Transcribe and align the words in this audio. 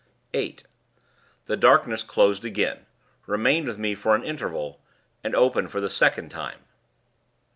"8. 0.33 0.63
The 1.45 1.55
darkness 1.55 2.01
closed 2.01 2.43
again 2.43 2.87
remained 3.27 3.67
with 3.67 3.77
me 3.77 3.93
for 3.93 4.15
an 4.15 4.23
interval 4.23 4.81
and 5.23 5.35
opened 5.35 5.69
for 5.69 5.79
the 5.79 5.91
second 5.91 6.29
time. 6.29 6.57